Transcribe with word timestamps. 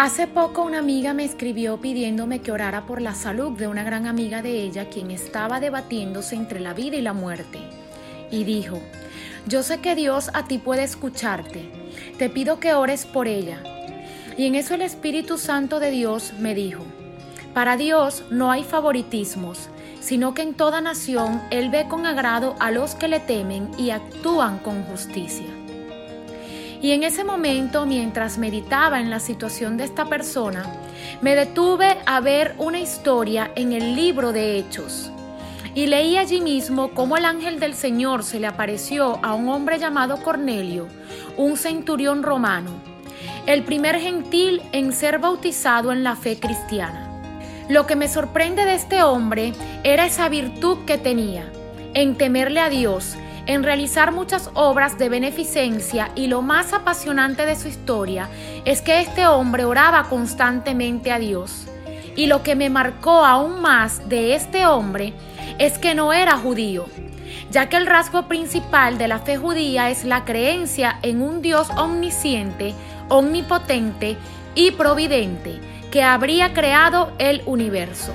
Hace 0.00 0.28
poco 0.28 0.62
una 0.62 0.78
amiga 0.78 1.12
me 1.12 1.24
escribió 1.24 1.80
pidiéndome 1.80 2.40
que 2.40 2.52
orara 2.52 2.86
por 2.86 3.02
la 3.02 3.16
salud 3.16 3.58
de 3.58 3.66
una 3.66 3.82
gran 3.82 4.06
amiga 4.06 4.42
de 4.42 4.62
ella 4.62 4.88
quien 4.88 5.10
estaba 5.10 5.58
debatiéndose 5.58 6.36
entre 6.36 6.60
la 6.60 6.72
vida 6.72 6.96
y 6.96 7.02
la 7.02 7.14
muerte. 7.14 7.58
Y 8.30 8.44
dijo, 8.44 8.80
yo 9.48 9.64
sé 9.64 9.80
que 9.80 9.96
Dios 9.96 10.30
a 10.34 10.44
ti 10.44 10.58
puede 10.58 10.84
escucharte, 10.84 11.68
te 12.16 12.30
pido 12.30 12.60
que 12.60 12.74
ores 12.74 13.06
por 13.06 13.26
ella. 13.26 13.60
Y 14.36 14.46
en 14.46 14.54
eso 14.54 14.74
el 14.74 14.82
Espíritu 14.82 15.36
Santo 15.36 15.80
de 15.80 15.90
Dios 15.90 16.32
me 16.38 16.54
dijo, 16.54 16.84
para 17.52 17.76
Dios 17.76 18.22
no 18.30 18.52
hay 18.52 18.62
favoritismos, 18.62 19.68
sino 19.98 20.32
que 20.32 20.42
en 20.42 20.54
toda 20.54 20.80
nación 20.80 21.42
Él 21.50 21.70
ve 21.70 21.88
con 21.88 22.06
agrado 22.06 22.54
a 22.60 22.70
los 22.70 22.94
que 22.94 23.08
le 23.08 23.18
temen 23.18 23.68
y 23.76 23.90
actúan 23.90 24.60
con 24.60 24.84
justicia. 24.84 25.57
Y 26.80 26.92
en 26.92 27.02
ese 27.02 27.24
momento, 27.24 27.86
mientras 27.86 28.38
meditaba 28.38 29.00
en 29.00 29.10
la 29.10 29.18
situación 29.18 29.76
de 29.76 29.84
esta 29.84 30.04
persona, 30.04 30.64
me 31.20 31.34
detuve 31.34 31.96
a 32.06 32.20
ver 32.20 32.54
una 32.58 32.78
historia 32.78 33.50
en 33.56 33.72
el 33.72 33.96
libro 33.96 34.32
de 34.32 34.58
Hechos. 34.58 35.10
Y 35.74 35.86
leí 35.86 36.16
allí 36.16 36.40
mismo 36.40 36.90
cómo 36.90 37.16
el 37.16 37.24
ángel 37.24 37.58
del 37.58 37.74
Señor 37.74 38.22
se 38.22 38.38
le 38.38 38.46
apareció 38.46 39.18
a 39.24 39.34
un 39.34 39.48
hombre 39.48 39.78
llamado 39.78 40.22
Cornelio, 40.22 40.86
un 41.36 41.56
centurión 41.56 42.22
romano, 42.22 42.70
el 43.46 43.64
primer 43.64 43.98
gentil 43.98 44.62
en 44.72 44.92
ser 44.92 45.18
bautizado 45.18 45.92
en 45.92 46.04
la 46.04 46.14
fe 46.14 46.38
cristiana. 46.38 47.08
Lo 47.68 47.86
que 47.86 47.96
me 47.96 48.08
sorprende 48.08 48.64
de 48.64 48.74
este 48.74 49.02
hombre 49.02 49.52
era 49.82 50.06
esa 50.06 50.28
virtud 50.28 50.78
que 50.86 50.96
tenía, 50.96 51.50
en 51.94 52.16
temerle 52.16 52.60
a 52.60 52.68
Dios 52.68 53.16
en 53.48 53.64
realizar 53.64 54.12
muchas 54.12 54.50
obras 54.52 54.98
de 54.98 55.08
beneficencia 55.08 56.10
y 56.14 56.26
lo 56.28 56.42
más 56.42 56.74
apasionante 56.74 57.46
de 57.46 57.56
su 57.56 57.66
historia 57.66 58.28
es 58.66 58.82
que 58.82 59.00
este 59.00 59.26
hombre 59.26 59.64
oraba 59.64 60.04
constantemente 60.04 61.10
a 61.10 61.18
Dios. 61.18 61.66
Y 62.14 62.26
lo 62.26 62.42
que 62.42 62.54
me 62.54 62.68
marcó 62.68 63.24
aún 63.24 63.62
más 63.62 64.06
de 64.08 64.34
este 64.34 64.66
hombre 64.66 65.14
es 65.58 65.78
que 65.78 65.94
no 65.94 66.12
era 66.12 66.36
judío, 66.36 66.86
ya 67.50 67.70
que 67.70 67.78
el 67.78 67.86
rasgo 67.86 68.28
principal 68.28 68.98
de 68.98 69.08
la 69.08 69.20
fe 69.20 69.38
judía 69.38 69.88
es 69.88 70.04
la 70.04 70.26
creencia 70.26 70.98
en 71.02 71.22
un 71.22 71.40
Dios 71.40 71.70
omnisciente, 71.70 72.74
omnipotente 73.08 74.18
y 74.54 74.72
providente 74.72 75.58
que 75.90 76.02
habría 76.02 76.52
creado 76.52 77.12
el 77.18 77.42
universo. 77.46 78.12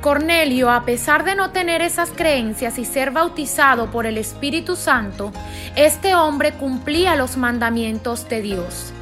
Cornelio, 0.00 0.70
a 0.70 0.84
pesar 0.86 1.24
de 1.24 1.34
no 1.34 1.50
tener 1.50 1.82
esas 1.82 2.10
creencias 2.10 2.78
y 2.78 2.86
ser 2.86 3.10
bautizado 3.10 3.90
por 3.90 4.06
el 4.06 4.16
Espíritu 4.16 4.74
Santo, 4.74 5.30
este 5.76 6.14
hombre 6.14 6.52
cumplía 6.52 7.16
los 7.16 7.36
mandamientos 7.36 8.26
de 8.28 8.40
Dios, 8.40 8.92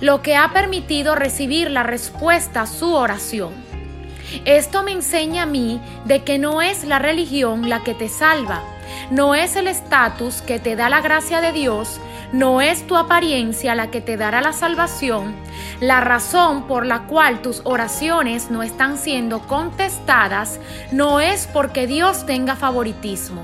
lo 0.00 0.22
que 0.22 0.36
ha 0.36 0.52
permitido 0.54 1.14
recibir 1.14 1.70
la 1.70 1.82
respuesta 1.82 2.62
a 2.62 2.66
su 2.66 2.94
oración. 2.94 3.52
Esto 4.46 4.82
me 4.82 4.92
enseña 4.92 5.42
a 5.42 5.46
mí 5.46 5.80
de 6.06 6.22
que 6.24 6.38
no 6.38 6.62
es 6.62 6.84
la 6.84 6.98
religión 6.98 7.68
la 7.68 7.82
que 7.82 7.92
te 7.92 8.08
salva, 8.08 8.62
no 9.10 9.34
es 9.34 9.56
el 9.56 9.66
estatus 9.66 10.42
que 10.42 10.58
te 10.58 10.76
da 10.76 10.88
la 10.88 11.00
gracia 11.00 11.40
de 11.40 11.52
Dios, 11.52 12.00
no 12.32 12.60
es 12.60 12.86
tu 12.86 12.96
apariencia 12.96 13.74
la 13.74 13.90
que 13.90 14.00
te 14.00 14.16
dará 14.16 14.40
la 14.40 14.52
salvación, 14.52 15.34
la 15.80 16.00
razón 16.00 16.66
por 16.66 16.84
la 16.84 17.04
cual 17.04 17.40
tus 17.40 17.62
oraciones 17.64 18.50
no 18.50 18.62
están 18.62 18.98
siendo 18.98 19.40
contestadas 19.40 20.60
no 20.92 21.20
es 21.20 21.46
porque 21.46 21.86
Dios 21.86 22.26
tenga 22.26 22.56
favoritismo. 22.56 23.42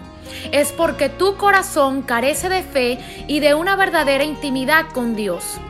Es 0.52 0.72
porque 0.72 1.08
tu 1.08 1.36
corazón 1.36 2.02
carece 2.02 2.48
de 2.48 2.62
fe 2.62 2.98
y 3.28 3.40
de 3.40 3.54
una 3.54 3.76
verdadera 3.76 4.24
intimidad 4.24 4.86
con 4.92 5.14
Dios. 5.14 5.60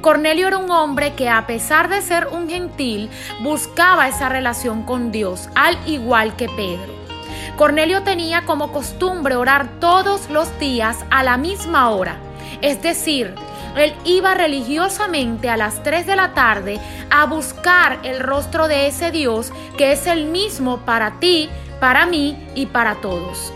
Cornelio 0.00 0.46
era 0.46 0.58
un 0.58 0.70
hombre 0.70 1.14
que 1.14 1.28
a 1.28 1.46
pesar 1.46 1.88
de 1.88 2.02
ser 2.02 2.28
un 2.28 2.48
gentil, 2.48 3.10
buscaba 3.40 4.08
esa 4.08 4.28
relación 4.28 4.82
con 4.84 5.10
Dios, 5.10 5.48
al 5.54 5.76
igual 5.86 6.36
que 6.36 6.48
Pedro. 6.48 7.07
Cornelio 7.56 8.02
tenía 8.02 8.42
como 8.42 8.72
costumbre 8.72 9.36
orar 9.36 9.68
todos 9.80 10.30
los 10.30 10.58
días 10.58 11.04
a 11.10 11.22
la 11.22 11.36
misma 11.36 11.90
hora, 11.90 12.18
es 12.62 12.82
decir, 12.82 13.34
él 13.76 13.94
iba 14.04 14.34
religiosamente 14.34 15.50
a 15.50 15.56
las 15.56 15.82
3 15.82 16.06
de 16.06 16.16
la 16.16 16.34
tarde 16.34 16.80
a 17.10 17.26
buscar 17.26 17.98
el 18.02 18.20
rostro 18.20 18.68
de 18.68 18.86
ese 18.86 19.10
Dios 19.10 19.52
que 19.76 19.92
es 19.92 20.06
el 20.06 20.26
mismo 20.26 20.78
para 20.78 21.20
ti, 21.20 21.48
para 21.80 22.06
mí 22.06 22.48
y 22.54 22.66
para 22.66 22.96
todos. 22.96 23.52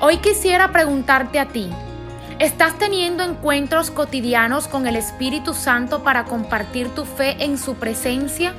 Hoy 0.00 0.18
quisiera 0.18 0.72
preguntarte 0.72 1.40
a 1.40 1.46
ti, 1.46 1.70
¿estás 2.38 2.78
teniendo 2.78 3.24
encuentros 3.24 3.90
cotidianos 3.90 4.68
con 4.68 4.86
el 4.86 4.94
Espíritu 4.94 5.54
Santo 5.54 6.02
para 6.02 6.24
compartir 6.24 6.90
tu 6.90 7.04
fe 7.04 7.42
en 7.42 7.58
su 7.58 7.76
presencia? 7.76 8.54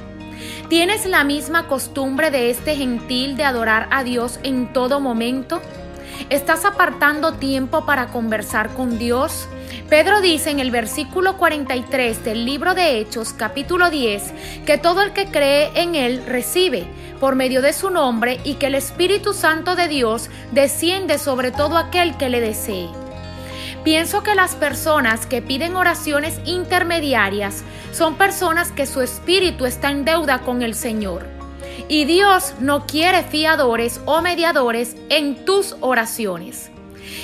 ¿Tienes 0.69 1.05
la 1.05 1.23
misma 1.23 1.66
costumbre 1.67 2.29
de 2.29 2.50
este 2.50 2.75
gentil 2.75 3.38
de 3.38 3.45
adorar 3.45 3.88
a 3.89 4.03
Dios 4.03 4.38
en 4.44 4.73
todo 4.73 5.00
momento? 5.00 5.61
¿Estás 6.29 6.66
apartando 6.66 7.35
tiempo 7.35 7.85
para 7.85 8.07
conversar 8.07 8.73
con 8.73 9.00
Dios? 9.00 9.47
Pedro 9.89 10.19
dice 10.19 10.50
en 10.50 10.59
el 10.59 10.69
versículo 10.69 11.38
43 11.38 12.25
del 12.25 12.45
libro 12.45 12.73
de 12.75 13.00
Hechos 13.00 13.31
capítulo 13.31 13.89
10 13.89 14.33
que 14.66 14.78
todo 14.78 15.03
el 15.03 15.13
que 15.13 15.28
cree 15.28 15.72
en 15.75 15.95
Él 15.95 16.22
recibe 16.28 16.85
por 17.22 17.35
medio 17.35 17.61
de 17.61 17.72
su 17.72 17.89
nombre 17.89 18.41
y 18.44 18.55
que 18.55 18.67
el 18.67 18.75
Espíritu 18.75 19.31
Santo 19.31 19.78
de 19.78 19.88
Dios 19.88 20.29
desciende 20.51 21.17
sobre 21.17 21.51
todo 21.51 21.78
aquel 21.78 22.17
que 22.17 22.28
le 22.28 22.41
desee. 22.41 23.06
Pienso 23.87 24.21
que 24.21 24.35
las 24.35 24.53
personas 24.53 25.25
que 25.25 25.41
piden 25.41 25.77
oraciones 25.77 26.41
intermediarias 26.43 27.63
son 27.93 28.15
personas 28.15 28.73
que 28.73 28.85
su 28.85 28.99
espíritu 28.99 29.65
está 29.65 29.91
en 29.91 30.03
deuda 30.03 30.39
con 30.39 30.61
el 30.61 30.75
Señor. 30.75 31.25
Y 31.87 32.03
Dios 32.03 32.55
no 32.59 32.85
quiere 32.85 33.23
fiadores 33.23 34.01
o 34.03 34.21
mediadores 34.21 34.97
en 35.07 35.45
tus 35.45 35.77
oraciones. 35.79 36.69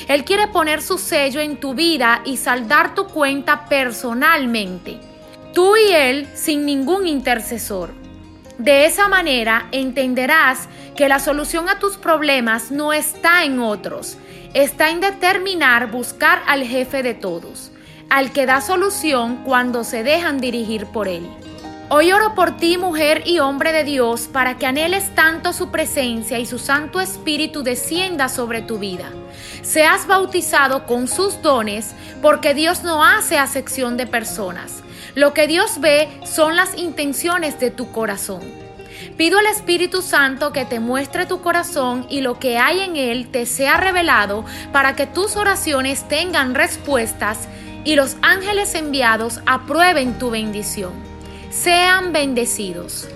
Él 0.07 0.23
quiere 0.23 0.47
poner 0.47 0.81
su 0.81 0.97
sello 0.99 1.41
en 1.41 1.57
tu 1.57 1.73
vida 1.73 2.21
y 2.23 2.37
saldar 2.37 2.95
tu 2.95 3.07
cuenta 3.07 3.65
personalmente. 3.65 4.99
Tú 5.53 5.75
y 5.75 5.91
Él 5.91 6.29
sin 6.33 6.65
ningún 6.65 7.07
intercesor. 7.07 7.89
De 8.57 8.85
esa 8.85 9.09
manera 9.09 9.67
entenderás 9.73 10.69
que 10.95 11.09
la 11.09 11.19
solución 11.19 11.67
a 11.67 11.79
tus 11.79 11.97
problemas 11.97 12.71
no 12.71 12.93
está 12.93 13.43
en 13.43 13.59
otros, 13.59 14.17
está 14.53 14.89
en 14.89 15.01
determinar 15.01 15.89
buscar 15.89 16.43
al 16.47 16.63
jefe 16.63 17.01
de 17.03 17.13
todos, 17.13 17.71
al 18.09 18.31
que 18.31 18.45
da 18.45 18.61
solución 18.61 19.43
cuando 19.43 19.83
se 19.83 20.03
dejan 20.03 20.39
dirigir 20.39 20.85
por 20.85 21.07
Él. 21.07 21.27
Hoy 21.89 22.11
oro 22.11 22.33
por 22.33 22.57
ti, 22.57 22.77
mujer 22.77 23.23
y 23.25 23.39
hombre 23.39 23.71
de 23.71 23.83
Dios, 23.83 24.29
para 24.31 24.57
que 24.57 24.65
anheles 24.65 25.13
tanto 25.15 25.53
su 25.53 25.69
presencia 25.69 26.39
y 26.39 26.45
su 26.45 26.57
Santo 26.57 27.01
Espíritu 27.01 27.61
descienda 27.61 28.29
sobre 28.29 28.61
tu 28.61 28.79
vida. 28.79 29.11
Seas 29.61 30.07
bautizado 30.07 30.85
con 30.85 31.07
sus 31.07 31.41
dones, 31.41 31.93
porque 32.21 32.53
Dios 32.53 32.83
no 32.83 33.03
hace 33.03 33.37
acepción 33.37 33.97
de 33.97 34.07
personas. 34.07 34.81
Lo 35.15 35.33
que 35.33 35.45
Dios 35.45 35.79
ve 35.81 36.09
son 36.25 36.55
las 36.55 36.77
intenciones 36.77 37.59
de 37.59 37.69
tu 37.69 37.91
corazón. 37.91 38.62
Pido 39.17 39.39
al 39.39 39.45
Espíritu 39.47 40.01
Santo 40.01 40.51
que 40.51 40.65
te 40.65 40.79
muestre 40.79 41.25
tu 41.25 41.41
corazón 41.41 42.05
y 42.09 42.21
lo 42.21 42.39
que 42.39 42.57
hay 42.57 42.81
en 42.81 42.95
él 42.95 43.29
te 43.29 43.45
sea 43.45 43.77
revelado 43.77 44.45
para 44.71 44.95
que 44.95 45.07
tus 45.07 45.35
oraciones 45.35 46.07
tengan 46.07 46.55
respuestas 46.55 47.47
y 47.83 47.95
los 47.95 48.17
ángeles 48.21 48.75
enviados 48.75 49.41
aprueben 49.45 50.17
tu 50.19 50.29
bendición 50.29 51.13
sean 51.53 52.11
bendecidos. 52.11 53.07